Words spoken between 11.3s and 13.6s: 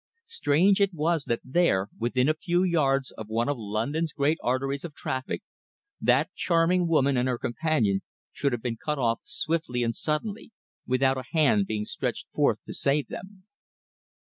hand being stretched forth to save them.